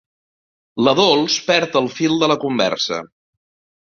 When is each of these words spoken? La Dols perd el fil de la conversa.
La 0.87 0.93
Dols 1.01 1.35
perd 1.49 1.77
el 1.85 1.91
fil 1.99 2.17
de 2.25 2.31
la 2.33 2.39
conversa. 2.47 3.03